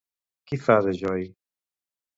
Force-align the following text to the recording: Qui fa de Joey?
Qui 0.51 0.59
fa 0.63 0.79
de 0.87 0.95
Joey? 1.03 1.31